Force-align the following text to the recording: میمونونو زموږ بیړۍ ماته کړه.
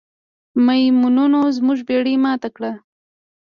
میمونونو 0.65 1.39
زموږ 1.57 1.79
بیړۍ 1.87 2.15
ماته 2.23 2.49
کړه. 2.55 2.71